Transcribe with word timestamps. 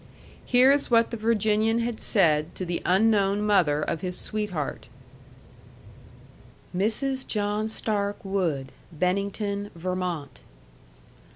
Here 0.47 0.71
is 0.71 0.89
what 0.89 1.11
the 1.11 1.15
Virginian 1.15 1.77
had 1.77 1.99
said 1.99 2.55
to 2.55 2.65
the 2.65 2.81
unknown 2.87 3.43
mother 3.43 3.83
of 3.83 4.01
his 4.01 4.17
sweetheart. 4.17 4.87
MRS. 6.75 7.27
JOHN 7.27 7.69
STARK 7.69 8.25
WOOD 8.25 8.71
Bennington, 8.91 9.69
Vermont. 9.75 10.41